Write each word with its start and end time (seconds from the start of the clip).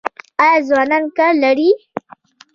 آیا 0.43 0.57
ځوانان 0.67 1.03
کار 1.17 1.33
لري؟ 1.43 1.69